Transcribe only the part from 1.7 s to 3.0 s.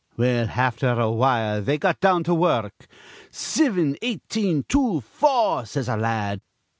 got down to wur ruk.